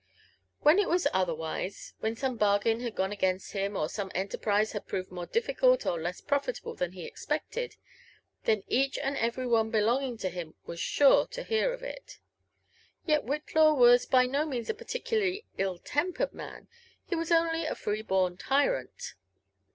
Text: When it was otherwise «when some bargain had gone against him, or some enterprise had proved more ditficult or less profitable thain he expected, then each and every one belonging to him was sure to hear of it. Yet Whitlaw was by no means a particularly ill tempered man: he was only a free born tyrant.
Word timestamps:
When 0.61 0.79
it 0.79 0.89
was 0.89 1.05
otherwise 1.13 1.93
«when 1.99 2.15
some 2.15 2.35
bargain 2.35 2.79
had 2.79 2.95
gone 2.95 3.11
against 3.11 3.51
him, 3.51 3.77
or 3.77 3.87
some 3.87 4.09
enterprise 4.15 4.71
had 4.71 4.87
proved 4.87 5.11
more 5.11 5.27
ditficult 5.27 5.85
or 5.85 6.01
less 6.01 6.21
profitable 6.21 6.75
thain 6.75 6.93
he 6.93 7.05
expected, 7.05 7.75
then 8.45 8.63
each 8.67 8.97
and 8.97 9.15
every 9.15 9.45
one 9.45 9.69
belonging 9.69 10.17
to 10.17 10.29
him 10.29 10.55
was 10.65 10.79
sure 10.79 11.27
to 11.27 11.43
hear 11.43 11.71
of 11.71 11.83
it. 11.83 12.17
Yet 13.05 13.25
Whitlaw 13.27 13.75
was 13.77 14.07
by 14.07 14.25
no 14.25 14.43
means 14.43 14.71
a 14.71 14.73
particularly 14.73 15.45
ill 15.59 15.77
tempered 15.77 16.33
man: 16.33 16.67
he 17.05 17.15
was 17.15 17.31
only 17.31 17.67
a 17.67 17.75
free 17.75 18.01
born 18.01 18.37
tyrant. 18.37 19.13